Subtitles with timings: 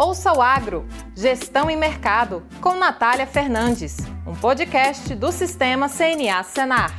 [0.00, 6.96] Ouça o Agro, Gestão e Mercado, com Natália Fernandes, um podcast do Sistema CNA Senar.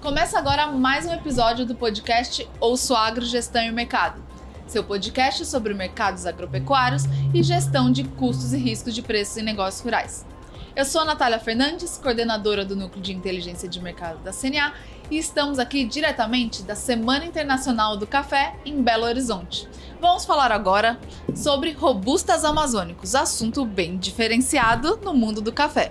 [0.00, 4.20] Começa agora mais um episódio do podcast Ouça o Agro, Gestão e Mercado,
[4.66, 9.84] seu podcast sobre mercados agropecuários e gestão de custos e riscos de preços em negócios
[9.84, 10.26] rurais.
[10.74, 14.74] Eu sou a Natália Fernandes, coordenadora do Núcleo de Inteligência de Mercado da CNA,
[15.10, 19.68] e estamos aqui diretamente da Semana Internacional do Café em Belo Horizonte.
[20.00, 20.98] Vamos falar agora
[21.34, 25.90] sobre robustas amazônicos, assunto bem diferenciado no mundo do café.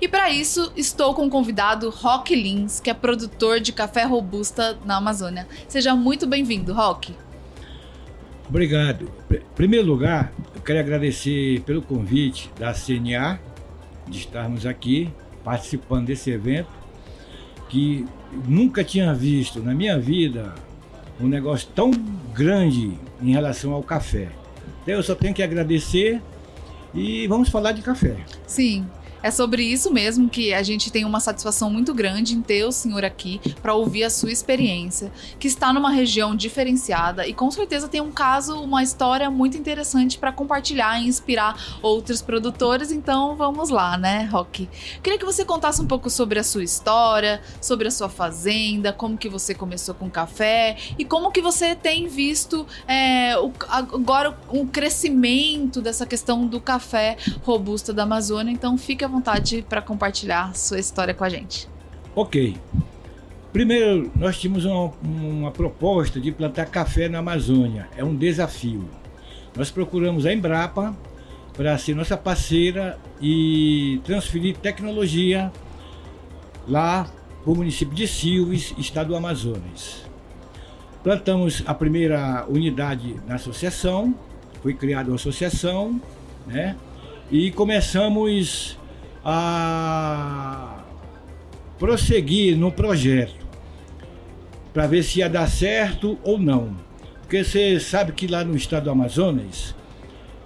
[0.00, 4.78] E para isso, estou com o convidado Rock Lins, que é produtor de café robusta
[4.84, 5.46] na Amazônia.
[5.66, 7.14] Seja muito bem-vindo, Rock.
[8.48, 9.10] Obrigado.
[9.30, 13.40] Em primeiro lugar, eu quero agradecer pelo convite da CNA
[14.06, 15.12] de estarmos aqui
[15.44, 16.70] participando desse evento
[17.68, 18.06] que
[18.46, 20.54] nunca tinha visto na minha vida
[21.20, 21.90] um negócio tão
[22.34, 22.92] grande
[23.22, 24.28] em relação ao café.
[24.82, 26.20] Então eu só tenho que agradecer
[26.94, 28.16] e vamos falar de café.
[28.46, 28.86] Sim,
[29.22, 32.72] é sobre isso mesmo que a gente tem uma satisfação muito grande em ter o
[32.72, 37.88] senhor aqui para ouvir a sua experiência, que está numa região diferenciada e com certeza
[37.88, 42.92] tem um caso, uma história muito interessante para compartilhar e inspirar outros produtores.
[42.92, 44.68] Então vamos lá, né, Rock?
[45.02, 49.16] Queria que você contasse um pouco sobre a sua história, sobre a sua fazenda, como
[49.16, 54.66] que você começou com café e como que você tem visto é, o, agora o
[54.66, 58.52] crescimento dessa questão do café robusta da Amazônia.
[58.52, 61.68] Então fica à vontade para compartilhar sua história com a gente.
[62.14, 62.56] Ok.
[63.52, 67.88] Primeiro, nós tínhamos uma, uma, proposta de plantar café na Amazônia.
[67.96, 68.88] É um desafio.
[69.56, 70.94] Nós procuramos a Embrapa
[71.56, 75.50] para ser nossa parceira e transferir tecnologia
[76.68, 77.08] lá
[77.42, 80.04] para o município de Silves, estado do Amazonas.
[81.02, 84.14] Plantamos a primeira unidade na associação,
[84.62, 86.00] foi criada uma associação,
[86.46, 86.76] né?
[87.30, 88.77] E começamos
[89.30, 90.82] a
[91.78, 93.46] prosseguir no projeto
[94.72, 96.74] para ver se ia dar certo ou não.
[97.20, 99.74] Porque você sabe que lá no estado do Amazonas,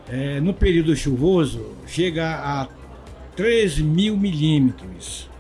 [0.09, 2.67] é, no período chuvoso, chega a
[3.37, 5.31] 13 mil milímetros.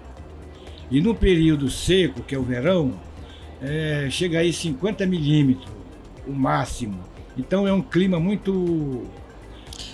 [0.89, 2.93] E no período seco, que é o verão,
[3.61, 5.69] é, chega aí 50 milímetros,
[6.29, 7.01] o máximo.
[7.37, 9.03] Então é um clima muito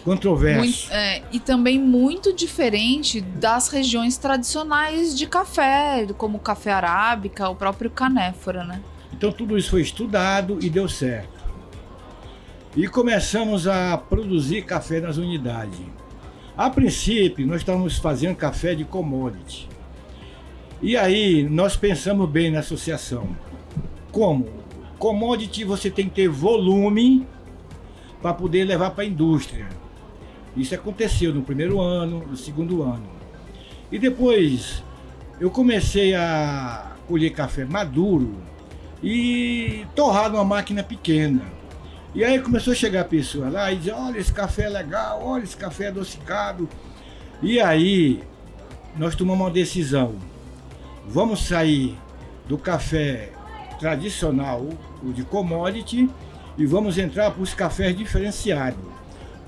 [0.04, 0.60] controverso.
[0.60, 7.48] Muito, é, e também muito diferente das regiões tradicionais de café, como o café arábica,
[7.48, 8.80] o próprio canéfora, né?
[9.12, 11.38] Então tudo isso foi estudado e deu certo.
[12.76, 15.80] E começamos a produzir café nas unidades.
[16.56, 19.68] A princípio, nós estávamos fazendo café de commodity.
[20.80, 23.28] E aí, nós pensamos bem na associação.
[24.12, 24.46] Como?
[24.98, 27.26] Commodity você tem que ter volume
[28.20, 29.68] para poder levar para a indústria.
[30.56, 33.06] Isso aconteceu no primeiro ano, no segundo ano.
[33.90, 34.82] E depois
[35.40, 38.34] eu comecei a colher café maduro
[39.02, 41.42] e torrar numa máquina pequena.
[42.14, 45.22] E aí começou a chegar a pessoa lá e dizer, olha, esse café é legal,
[45.22, 46.68] olha, esse café é adocicado.
[47.40, 48.22] E aí
[48.96, 50.16] nós tomamos uma decisão.
[51.06, 51.96] Vamos sair
[52.48, 53.30] do café
[53.78, 54.66] tradicional,
[55.02, 56.10] o de commodity,
[56.56, 58.97] e vamos entrar para os cafés diferenciados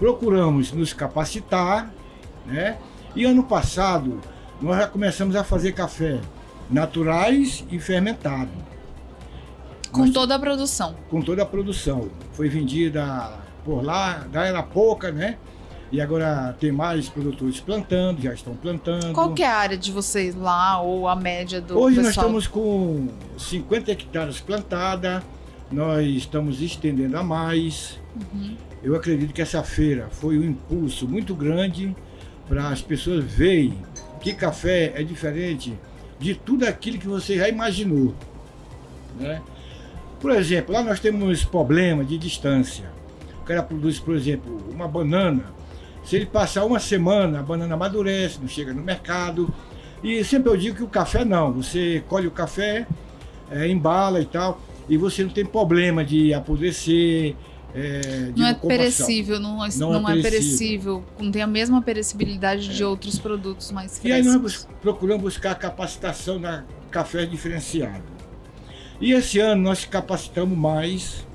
[0.00, 1.92] procuramos nos capacitar,
[2.46, 2.78] né?
[3.14, 4.18] E ano passado
[4.60, 6.18] nós já começamos a fazer café
[6.70, 8.50] naturais e fermentado.
[9.92, 10.96] Com nós, toda a produção.
[11.10, 12.08] Com toda a produção.
[12.32, 15.36] Foi vendida por lá, já era pouca, né?
[15.92, 19.12] E agora tem mais produtores plantando, já estão plantando.
[19.12, 22.30] Qual é a área de vocês lá, ou a média do Hoje pessoal?
[22.30, 25.22] nós estamos com 50 hectares plantada,
[25.72, 27.98] nós estamos estendendo a mais.
[28.32, 28.56] Uhum.
[28.82, 31.94] Eu acredito que essa feira foi um impulso muito grande
[32.48, 33.78] para as pessoas verem
[34.20, 35.78] que café é diferente
[36.18, 38.14] de tudo aquilo que você já imaginou.
[39.18, 39.40] Né?
[40.20, 42.90] Por exemplo, lá nós temos problema de distância.
[43.40, 45.44] O cara produz, por exemplo, uma banana.
[46.04, 49.52] Se ele passar uma semana, a banana amadurece, não chega no mercado.
[50.02, 51.52] E sempre eu digo que o café não.
[51.52, 52.86] Você colhe o café,
[53.50, 57.36] é, embala e tal, e você não tem problema de apodrecer,
[57.74, 61.04] é, não é perecível, não, não, não é, é, perecível.
[61.20, 62.72] não tem a mesma perecibilidade é.
[62.72, 64.10] de outros produtos mais frescos.
[64.10, 68.02] E aí nós procuramos buscar capacitação na café diferenciado.
[69.00, 71.26] E esse ano nós capacitamos mais,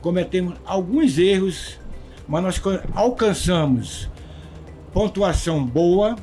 [0.00, 1.78] cometemos alguns erros,
[2.26, 2.62] mas nós
[2.94, 4.08] alcançamos
[4.92, 6.16] pontuação boa,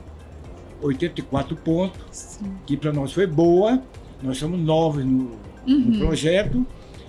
[0.82, 2.52] 84 pontos, Sim.
[2.66, 3.82] que para nós foi boa.
[4.22, 5.38] Nós somos novos no,
[5.68, 5.80] uhum.
[5.80, 6.66] no projeto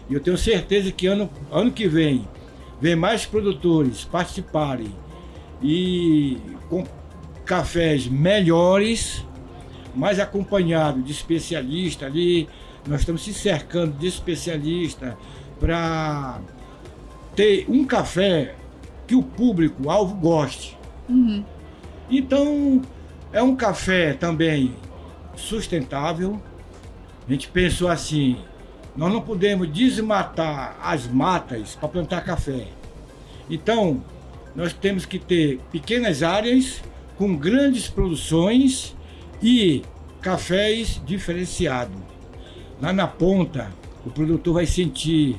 [0.09, 2.27] e eu tenho certeza que ano, ano que vem
[2.81, 4.93] ver mais produtores participarem
[5.63, 6.39] e
[6.69, 6.85] com
[7.45, 9.25] cafés melhores,
[9.95, 12.49] mais acompanhado de especialistas ali.
[12.87, 15.15] Nós estamos se cercando de especialistas
[15.59, 16.41] para
[17.35, 18.55] ter um café
[19.07, 20.77] que o público alvo goste.
[21.09, 21.45] Uhum.
[22.11, 22.83] Então
[23.33, 24.75] é um café também
[25.37, 26.41] sustentável.
[27.29, 28.37] A gente pensou assim,
[28.97, 32.69] nós não podemos desmatar as matas para plantar café.
[33.51, 34.03] Então,
[34.55, 36.83] nós temos que ter pequenas áreas
[37.17, 38.97] com grandes produções
[39.43, 39.83] e
[40.21, 41.97] cafés diferenciados.
[42.81, 43.71] Lá na ponta,
[44.05, 45.37] o produtor vai sentir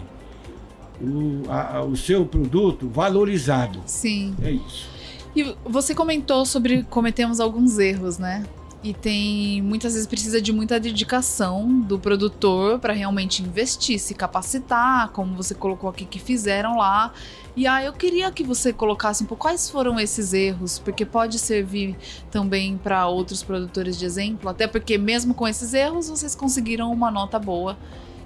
[1.01, 3.81] o, a, o seu produto valorizado.
[3.85, 4.35] Sim.
[4.41, 4.89] É isso.
[5.35, 8.43] E você comentou sobre cometemos alguns erros, né?
[8.87, 15.09] E tem muitas vezes precisa de muita dedicação do produtor para realmente investir, se capacitar,
[15.09, 17.11] como você colocou aqui que fizeram lá.
[17.53, 21.37] E aí eu queria que você colocasse um pouco quais foram esses erros, porque pode
[21.37, 21.97] servir
[22.31, 27.11] também para outros produtores de exemplo, até porque mesmo com esses erros vocês conseguiram uma
[27.11, 27.77] nota boa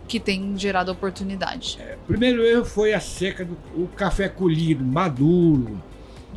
[0.08, 1.80] que tem gerado oportunidade.
[1.81, 5.81] É, primeiro erro foi a seca do o café colhido, maduro.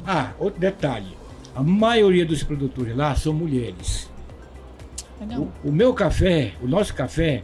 [0.06, 1.15] Ah, outro detalhe.
[1.55, 4.13] A maioria dos produtores lá são mulheres.
[5.25, 5.49] Legal.
[5.65, 7.43] O, o meu café, o nosso café,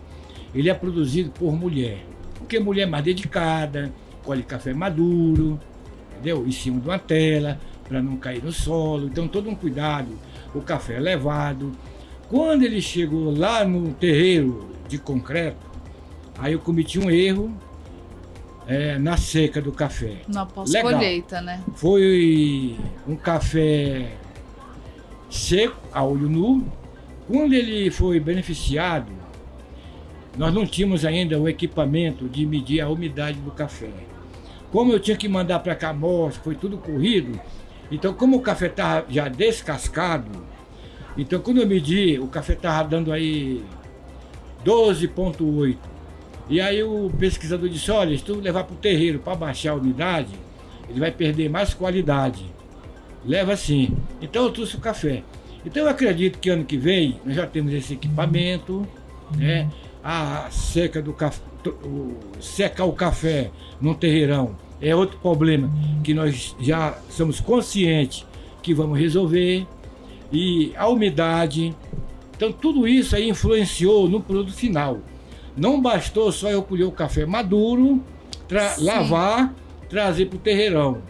[0.55, 2.05] ele é produzido por mulher.
[2.39, 3.93] Porque mulher é mais dedicada,
[4.23, 5.59] colhe café maduro,
[6.13, 6.47] entendeu?
[6.47, 9.07] Em cima de uma tela, para não cair no solo.
[9.07, 10.19] Então, todo um cuidado.
[10.55, 11.73] O café é levado.
[12.29, 15.67] Quando ele chegou lá no terreiro de concreto,
[16.39, 17.53] aí eu cometi um erro
[18.67, 20.19] é, na seca do café.
[20.29, 21.63] Na pós-colheita, né?
[21.75, 24.13] Foi um café
[25.29, 26.80] seco, a olho nu.
[27.31, 29.13] Quando ele foi beneficiado,
[30.37, 33.93] nós não tínhamos ainda o equipamento de medir a umidade do café.
[34.73, 37.41] Como eu tinha que mandar para cá amostra, foi tudo corrido.
[37.89, 40.29] Então, como o café estava já descascado,
[41.17, 43.63] então quando eu medi, o café estava dando aí
[44.65, 45.77] 12,8.
[46.49, 49.77] E aí o pesquisador disse, olha, se tu levar para o terreiro para baixar a
[49.77, 50.35] umidade,
[50.89, 52.45] ele vai perder mais qualidade.
[53.25, 53.97] Leva assim.
[54.21, 55.23] Então eu trouxe o café.
[55.65, 58.87] Então eu acredito que ano que vem nós já temos esse equipamento,
[59.37, 59.69] né?
[60.03, 61.43] A seca do café,
[61.85, 65.71] o- secar o café num terreirão é outro problema
[66.03, 68.25] que nós já somos conscientes
[68.63, 69.67] que vamos resolver.
[70.33, 71.75] E a umidade.
[72.37, 75.01] Então tudo isso aí influenciou no produto final.
[75.57, 78.03] Não bastou só eu colher o café maduro,
[78.49, 78.85] tra- Sim.
[78.85, 79.53] lavar,
[79.91, 81.03] trazer para o terreirão.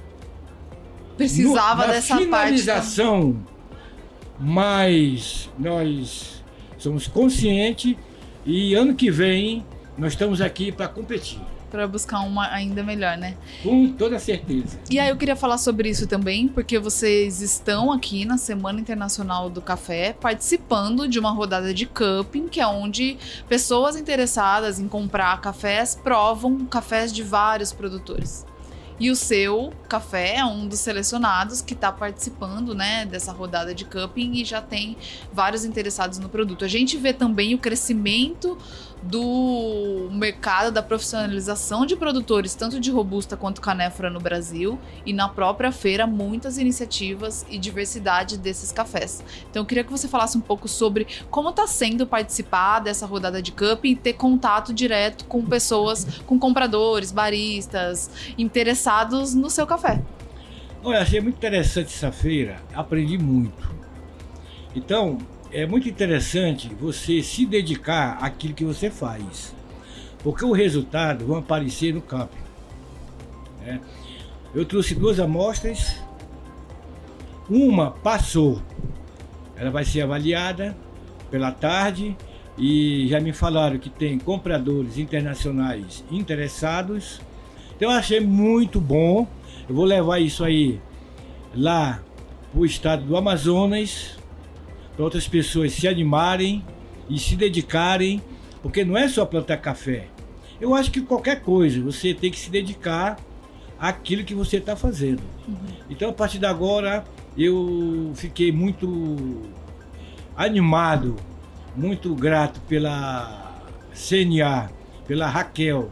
[1.17, 2.25] Precisava No- dessa parte.
[2.25, 3.37] finalização,
[4.41, 6.43] mas nós
[6.79, 7.95] somos conscientes
[8.47, 9.65] e ano que vem
[9.99, 11.39] nós estamos aqui para competir,
[11.71, 13.37] Para buscar uma ainda melhor, né?
[13.63, 14.81] com toda certeza.
[14.91, 19.51] E aí eu queria falar sobre isso também, porque vocês estão aqui na Semana Internacional
[19.51, 25.39] do Café participando de uma rodada de cupping, que é onde pessoas interessadas em comprar
[25.43, 28.47] cafés provam cafés de vários produtores.
[29.01, 33.87] E o seu café é um dos selecionados que está participando, né, dessa rodada de
[33.87, 34.95] cupping e já tem
[35.33, 36.67] vários interessados no produto.
[36.67, 38.59] A gente vê também o crescimento
[39.03, 45.27] do mercado da profissionalização de produtores, tanto de robusta quanto canéfora no Brasil, e na
[45.27, 49.25] própria feira muitas iniciativas e diversidade desses cafés.
[49.49, 53.41] Então eu queria que você falasse um pouco sobre como está sendo participar dessa rodada
[53.41, 58.90] de cup e ter contato direto com pessoas, com compradores, baristas, interessados
[59.35, 60.03] no seu café.
[60.83, 63.71] Olha, achei muito interessante essa feira, aprendi muito.
[64.75, 65.19] Então,
[65.53, 69.55] é muito interessante você se dedicar àquilo que você faz,
[70.23, 72.35] porque o resultado vai aparecer no campo.
[73.61, 73.81] né?
[74.55, 75.97] Eu trouxe duas amostras,
[77.49, 78.63] uma passou,
[79.57, 80.77] ela vai ser avaliada
[81.31, 82.17] pela tarde
[82.57, 87.21] e já me falaram que tem compradores internacionais interessados.
[87.81, 89.27] Então eu achei muito bom.
[89.67, 90.79] Eu vou levar isso aí
[91.55, 92.03] lá
[92.53, 94.19] para o estado do Amazonas,
[94.95, 96.63] para outras pessoas se animarem
[97.09, 98.21] e se dedicarem,
[98.63, 100.09] porque não é só plantar café.
[100.61, 103.19] Eu acho que qualquer coisa você tem que se dedicar
[103.79, 105.23] àquilo que você está fazendo.
[105.89, 107.03] Então a partir de agora
[107.35, 109.41] eu fiquei muito
[110.37, 111.17] animado,
[111.75, 114.71] muito grato pela CNA,
[115.07, 115.91] pela Raquel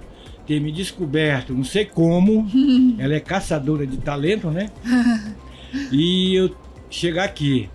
[0.49, 2.49] ter me descoberto, não sei como,
[2.99, 4.71] ela é caçadora de talento, né?
[5.93, 6.57] E eu
[6.88, 7.69] chegar aqui.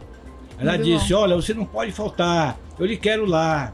[0.57, 3.71] Ela Muito disse: Olha, você não pode faltar, eu lhe quero lá.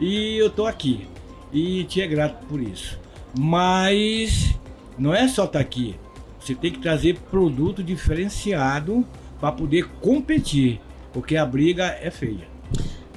[0.00, 1.08] E eu tô aqui.
[1.52, 3.00] E te é grato por isso.
[3.36, 4.54] Mas
[4.96, 5.96] não é só estar aqui.
[6.38, 9.04] Você tem que trazer produto diferenciado
[9.40, 10.80] para poder competir,
[11.12, 12.46] porque a briga é feia.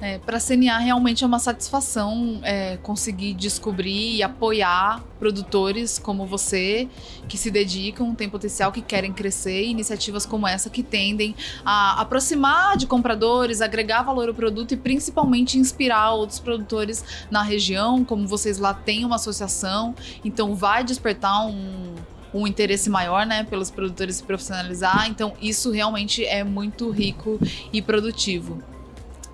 [0.01, 6.25] É, para a CNA realmente é uma satisfação é, conseguir descobrir e apoiar produtores como
[6.25, 6.89] você
[7.29, 12.75] que se dedicam, têm potencial, que querem crescer, iniciativas como essa que tendem a aproximar
[12.77, 18.57] de compradores, agregar valor ao produto e principalmente inspirar outros produtores na região, como vocês
[18.57, 19.93] lá têm uma associação,
[20.25, 21.93] então vai despertar um
[22.33, 25.09] um interesse maior, né, pelos produtores se profissionalizar.
[25.09, 27.37] Então, isso realmente é muito rico
[27.73, 28.70] e produtivo.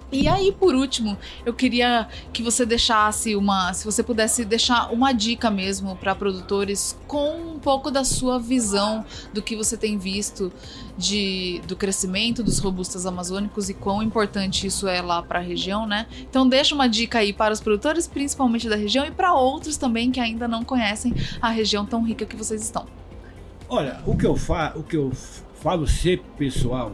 [0.10, 5.12] E aí, por último, eu queria que você deixasse uma, se você pudesse deixar uma
[5.12, 10.52] dica mesmo para produtores com um pouco da sua visão do que você tem visto
[10.98, 15.86] de, do crescimento dos robustas amazônicos e quão importante isso é lá para a região,
[15.86, 16.08] né?
[16.22, 20.10] Então deixa uma dica aí para os produtores, principalmente da região e para outros também
[20.10, 22.86] que ainda não conhecem a região tão rica que vocês estão.
[23.68, 25.12] Olha, o que eu falo, o que eu
[25.56, 26.94] falo sempre, pessoal,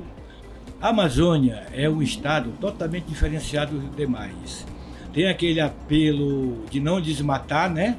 [0.84, 4.68] a Amazônia é um estado totalmente diferenciado dos demais.
[5.14, 7.98] Tem aquele apelo de não desmatar, né?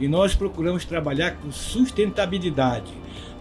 [0.00, 2.90] E nós procuramos trabalhar com sustentabilidade.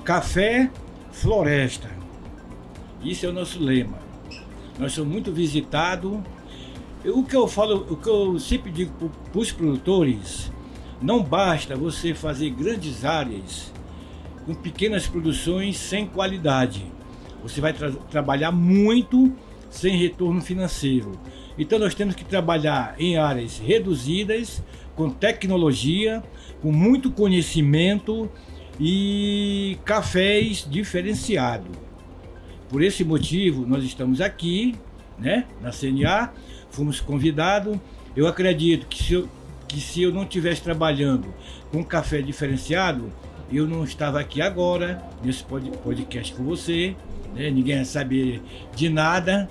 [0.03, 0.69] Café,
[1.09, 1.89] floresta.
[3.01, 3.97] Isso é o nosso lema.
[4.77, 6.19] Nós somos muito visitados.
[7.05, 10.51] O que eu falo, o que eu sempre digo para os produtores,
[11.01, 13.71] não basta você fazer grandes áreas
[14.45, 16.83] com pequenas produções sem qualidade
[17.41, 19.33] você vai tra trabalhar muito
[19.69, 21.13] sem retorno financeiro.
[21.57, 24.61] Então nós temos que trabalhar em áreas reduzidas,
[24.95, 26.21] com tecnologia,
[26.61, 28.29] com muito conhecimento
[28.79, 31.71] e cafés diferenciados.
[32.69, 34.75] Por esse motivo nós estamos aqui,
[35.17, 36.31] né, na CNA,
[36.69, 37.77] fomos convidados.
[38.15, 39.29] Eu acredito que se eu,
[39.67, 41.33] que se eu não estivesse trabalhando
[41.71, 43.11] com café diferenciado,
[43.51, 46.95] eu não estava aqui agora nesse podcast com você
[47.33, 47.49] né?
[47.49, 48.41] ninguém sabe
[48.75, 49.49] de nada,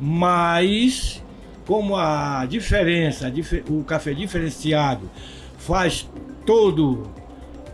[0.00, 1.22] mas
[1.66, 3.32] como a diferença,
[3.68, 5.10] o café diferenciado
[5.58, 6.08] faz
[6.44, 7.10] todo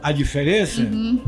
[0.02, 1.20] a diferença, uhum.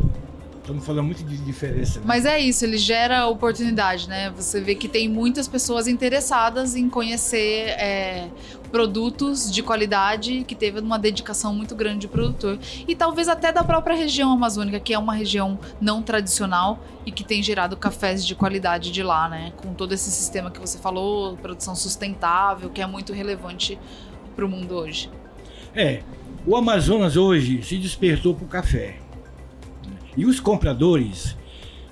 [0.63, 1.99] Estamos falando muito de diferença.
[1.99, 2.05] Né?
[2.07, 4.31] Mas é isso, ele gera oportunidade, né?
[4.37, 8.29] Você vê que tem muitas pessoas interessadas em conhecer é,
[8.71, 12.61] produtos de qualidade que teve uma dedicação muito grande do produtor.
[12.87, 17.25] E talvez até da própria região amazônica, que é uma região não tradicional e que
[17.25, 19.53] tem gerado cafés de qualidade de lá, né?
[19.57, 23.77] Com todo esse sistema que você falou, produção sustentável, que é muito relevante
[24.37, 25.11] para o mundo hoje.
[25.75, 26.03] É,
[26.47, 29.03] o Amazonas hoje se despertou para o café.
[30.17, 31.37] E os compradores,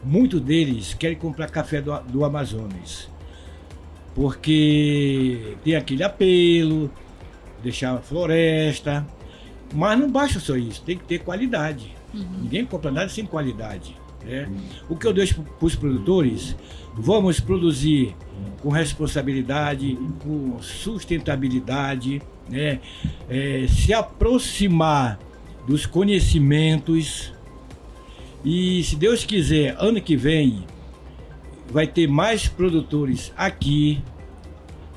[0.04, 3.08] muitos deles querem comprar café do, do Amazonas.
[4.14, 6.90] Porque tem aquele apelo,
[7.62, 9.06] deixar a floresta.
[9.72, 11.94] Mas não basta só isso, tem que ter qualidade.
[12.12, 12.42] Uhum.
[12.42, 13.96] Ninguém compra nada sem qualidade.
[14.24, 14.48] Né?
[14.50, 14.58] Uhum.
[14.90, 16.56] O que eu deixo para os produtores,
[16.94, 18.14] vamos produzir
[18.60, 22.80] com responsabilidade, com sustentabilidade, né?
[23.28, 25.18] É, se aproximar
[25.66, 27.32] dos conhecimentos
[28.44, 30.64] e se Deus quiser, ano que vem
[31.70, 34.02] vai ter mais produtores aqui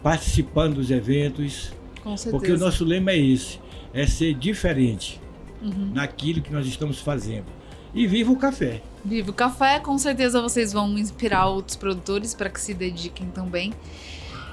[0.01, 1.71] participando dos eventos.
[2.01, 2.31] Com certeza.
[2.31, 3.59] Porque o nosso lema é esse:
[3.93, 5.19] é ser diferente
[5.61, 5.91] uhum.
[5.93, 7.45] naquilo que nós estamos fazendo.
[7.93, 8.81] E viva o café.
[9.05, 13.73] Viva o café, com certeza vocês vão inspirar outros produtores para que se dediquem também.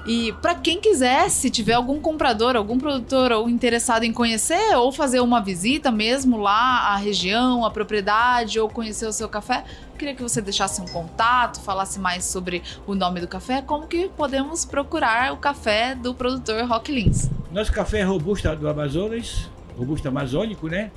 [0.05, 4.91] E para quem quiser, se tiver algum comprador, algum produtor ou interessado em conhecer ou
[4.91, 9.63] fazer uma visita mesmo lá à região, à propriedade ou conhecer o seu café,
[9.99, 14.09] queria que você deixasse um contato, falasse mais sobre o nome do café, como que
[14.09, 17.29] podemos procurar o café do produtor Rock Lins.
[17.51, 20.89] Nosso café é robusta do Amazonas, robusta amazônico, né?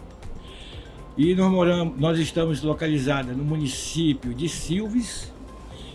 [1.17, 5.31] E nós, moramos, nós estamos localizados no município de Silves,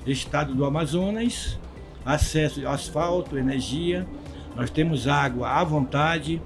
[0.05, 1.57] estado do Amazonas
[2.05, 4.07] acesso ao asfalto, energia,
[4.55, 6.41] nós temos água à vontade,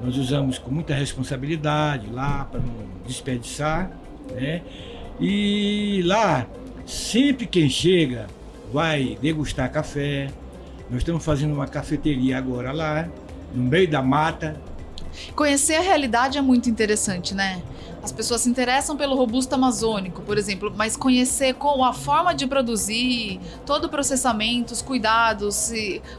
[0.00, 2.74] nós usamos com muita responsabilidade lá para não
[3.06, 3.90] desperdiçar,
[4.32, 4.62] né?
[5.20, 6.46] E lá,
[6.86, 8.26] sempre quem chega
[8.72, 10.28] vai degustar café.
[10.90, 13.08] Nós estamos fazendo uma cafeteria agora lá,
[13.54, 14.56] no meio da mata.
[15.36, 17.62] Conhecer a realidade é muito interessante, né?
[18.02, 22.48] As pessoas se interessam pelo robusto amazônico, por exemplo, mas conhecer com a forma de
[22.48, 25.70] produzir, todo o processamento, os cuidados,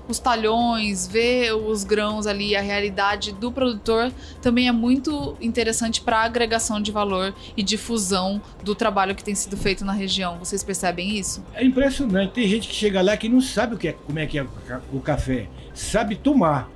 [0.08, 6.22] os talhões, ver os grãos ali, a realidade do produtor, também é muito interessante para
[6.22, 10.40] agregação de valor e difusão do trabalho que tem sido feito na região.
[10.40, 11.44] Vocês percebem isso?
[11.54, 12.32] É impressionante.
[12.32, 14.48] Tem gente que chega lá que não sabe o que é, como é que é
[14.92, 16.70] o café, sabe tomar.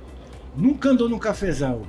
[0.54, 1.82] Nunca andou num cafezal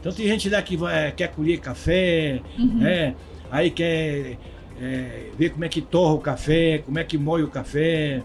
[0.00, 2.78] então tem gente lá que vai, quer colher café, uhum.
[2.78, 3.14] né?
[3.50, 4.38] aí quer
[4.80, 8.22] é, ver como é que torra o café, como é que moe o café.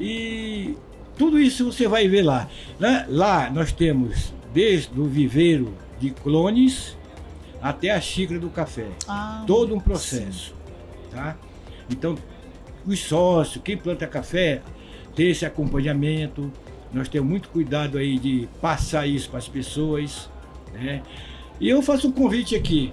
[0.00, 0.74] E
[1.16, 2.48] tudo isso você vai ver lá.
[2.80, 3.06] Né?
[3.08, 6.96] Lá nós temos desde o viveiro de clones
[7.60, 8.88] até a xícara do café.
[9.06, 10.54] Ah, Todo um processo.
[11.10, 11.36] Tá?
[11.88, 12.16] Então,
[12.84, 14.60] os sócios, quem planta café,
[15.14, 16.50] ter esse acompanhamento.
[16.92, 20.28] Nós temos muito cuidado aí de passar isso para as pessoas.
[20.72, 21.02] Né?
[21.60, 22.92] E eu faço um convite aqui.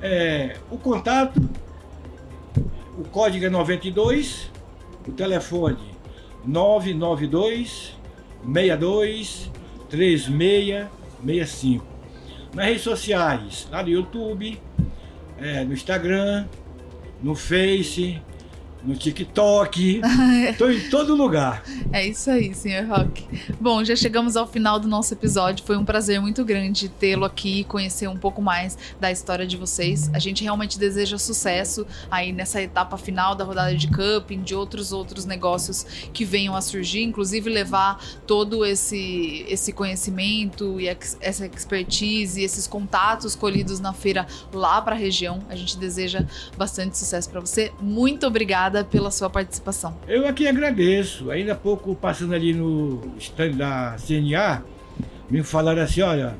[0.00, 1.40] É, o contato,
[2.98, 4.50] o código é 92,
[5.06, 5.90] o telefone
[6.44, 7.98] 992
[8.42, 9.50] 62
[9.88, 11.84] 3665.
[12.54, 14.60] Nas redes sociais, lá no YouTube,
[15.38, 16.46] é, no Instagram,
[17.22, 18.20] no Face,
[18.82, 20.00] no TikTok.
[20.50, 21.62] Estou em todo lugar.
[21.92, 23.26] É isso aí, senhor Rock.
[23.60, 25.64] Bom, já chegamos ao final do nosso episódio.
[25.64, 29.56] Foi um prazer muito grande tê-lo aqui e conhecer um pouco mais da história de
[29.56, 30.10] vocês.
[30.14, 34.92] A gente realmente deseja sucesso aí nessa etapa final da rodada de cupping, de outros
[34.92, 42.42] outros negócios que venham a surgir, inclusive levar todo esse esse conhecimento e essa expertise,
[42.42, 45.40] esses contatos colhidos na feira lá para a região.
[45.48, 46.24] A gente deseja
[46.56, 47.72] bastante sucesso para você.
[47.80, 49.96] Muito obrigada pela sua participação.
[50.06, 51.30] Eu aqui agradeço.
[51.30, 54.62] Ainda há pouco, passando ali no stand da CNA,
[55.28, 56.34] me falaram assim: olha,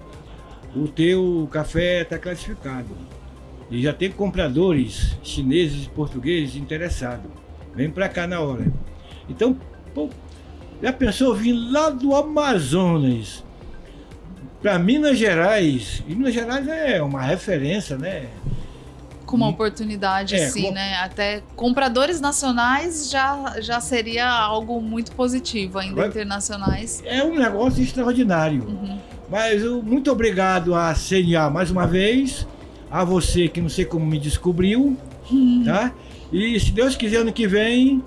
[0.75, 2.89] o teu café está classificado.
[3.71, 7.31] E já tem compradores chineses e portugueses interessados.
[7.75, 8.67] Vem para cá na hora.
[9.29, 9.57] Então,
[9.95, 10.11] pô,
[10.83, 13.45] já pensou vir lá do Amazonas
[14.61, 16.03] para Minas Gerais?
[16.09, 18.29] E Minas Gerais é uma referência, né?
[19.31, 20.97] Com uma oportunidade É, assim, como- né?
[20.97, 27.03] Até compradores nacionais já, já seria algo muito positivo, ainda Vai- internacionais.
[27.07, 28.65] É um negócio extraordinário.
[28.65, 28.99] Uhum.
[29.31, 32.47] Mas eu, muito obrigado à CNA mais uma vez,
[32.91, 34.97] a você que não sei como me descobriu,
[35.65, 35.93] tá?
[36.33, 38.03] E se Deus quiser, ano que vem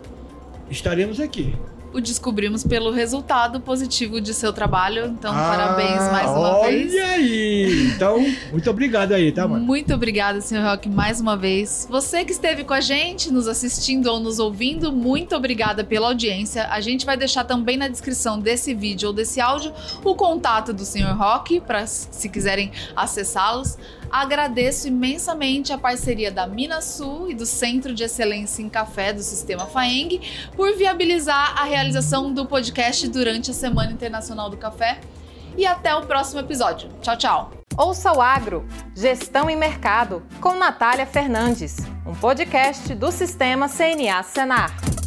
[0.69, 1.55] estaremos aqui.
[1.93, 6.95] O descobrimos pelo resultado positivo de seu trabalho, então Ah, parabéns mais uma olha vez.
[6.95, 7.91] aí!
[7.95, 9.63] Então, muito obrigado aí, tá, mano?
[9.63, 10.63] Muito obrigada, Sr.
[10.63, 11.87] Rock, mais uma vez.
[11.89, 16.67] Você que esteve com a gente, nos assistindo ou nos ouvindo, muito obrigada pela audiência.
[16.69, 19.71] A gente vai deixar também na descrição desse vídeo ou desse áudio
[20.03, 21.15] o contato do Sr.
[21.15, 23.77] Rock, para se quiserem acessá-los.
[24.13, 29.23] Agradeço imensamente a parceria da Minas Sul e do Centro de Excelência em Café do
[29.23, 30.21] Sistema FAENG
[30.55, 34.99] por viabilizar a realização do podcast durante a Semana Internacional do Café.
[35.57, 36.91] E até o próximo episódio.
[37.01, 37.51] Tchau, tchau!
[37.75, 45.02] Ouça o Agro, Gestão em Mercado, com Natália Fernandes, um podcast do Sistema CNA Senar.